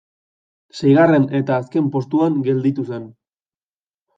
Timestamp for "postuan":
1.97-2.41